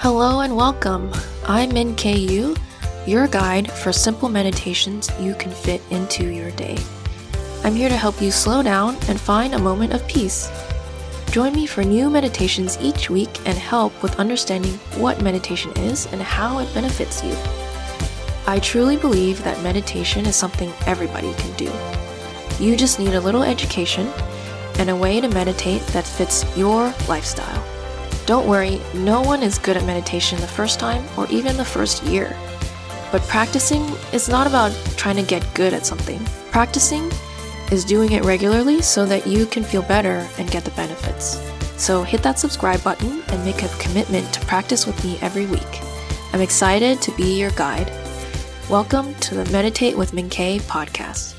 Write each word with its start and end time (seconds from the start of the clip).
Hello 0.00 0.42
and 0.42 0.56
welcome. 0.56 1.10
I'm 1.44 1.74
Min 1.74 1.96
KU, 1.96 2.54
your 3.04 3.26
guide 3.26 3.68
for 3.68 3.92
simple 3.92 4.28
meditations 4.28 5.10
you 5.18 5.34
can 5.34 5.50
fit 5.50 5.82
into 5.90 6.32
your 6.32 6.52
day. 6.52 6.78
I'm 7.64 7.74
here 7.74 7.88
to 7.88 7.96
help 7.96 8.22
you 8.22 8.30
slow 8.30 8.62
down 8.62 8.94
and 9.08 9.20
find 9.20 9.54
a 9.54 9.58
moment 9.58 9.92
of 9.92 10.06
peace. 10.06 10.48
Join 11.32 11.52
me 11.52 11.66
for 11.66 11.82
new 11.82 12.10
meditations 12.10 12.78
each 12.80 13.10
week 13.10 13.40
and 13.44 13.58
help 13.58 14.00
with 14.00 14.20
understanding 14.20 14.74
what 15.02 15.20
meditation 15.20 15.72
is 15.78 16.06
and 16.12 16.22
how 16.22 16.60
it 16.60 16.72
benefits 16.72 17.24
you. 17.24 17.34
I 18.46 18.60
truly 18.62 18.96
believe 18.96 19.42
that 19.42 19.64
meditation 19.64 20.26
is 20.26 20.36
something 20.36 20.72
everybody 20.86 21.34
can 21.34 21.56
do. 21.56 21.72
You 22.64 22.76
just 22.76 23.00
need 23.00 23.14
a 23.14 23.20
little 23.20 23.42
education 23.42 24.06
and 24.78 24.90
a 24.90 24.96
way 24.96 25.20
to 25.20 25.28
meditate 25.28 25.82
that 25.88 26.06
fits 26.06 26.44
your 26.56 26.94
lifestyle. 27.08 27.77
Don't 28.28 28.46
worry, 28.46 28.78
no 28.92 29.22
one 29.22 29.42
is 29.42 29.56
good 29.56 29.78
at 29.78 29.86
meditation 29.86 30.38
the 30.38 30.46
first 30.46 30.78
time 30.78 31.02
or 31.16 31.26
even 31.30 31.56
the 31.56 31.64
first 31.64 32.02
year. 32.02 32.36
But 33.10 33.22
practicing 33.22 33.80
is 34.12 34.28
not 34.28 34.46
about 34.46 34.70
trying 34.98 35.16
to 35.16 35.22
get 35.22 35.54
good 35.54 35.72
at 35.72 35.86
something. 35.86 36.22
Practicing 36.50 37.10
is 37.72 37.86
doing 37.86 38.12
it 38.12 38.26
regularly 38.26 38.82
so 38.82 39.06
that 39.06 39.26
you 39.26 39.46
can 39.46 39.64
feel 39.64 39.80
better 39.80 40.28
and 40.36 40.50
get 40.50 40.62
the 40.66 40.72
benefits. 40.72 41.40
So 41.82 42.02
hit 42.02 42.22
that 42.22 42.38
subscribe 42.38 42.84
button 42.84 43.22
and 43.28 43.44
make 43.46 43.62
a 43.62 43.78
commitment 43.78 44.30
to 44.34 44.40
practice 44.44 44.86
with 44.86 45.02
me 45.02 45.16
every 45.22 45.46
week. 45.46 45.80
I'm 46.34 46.42
excited 46.42 47.00
to 47.00 47.12
be 47.12 47.40
your 47.40 47.52
guide. 47.52 47.90
Welcome 48.68 49.14
to 49.20 49.36
the 49.36 49.50
Meditate 49.50 49.96
with 49.96 50.12
Min 50.12 50.28
K 50.28 50.58
podcast. 50.58 51.37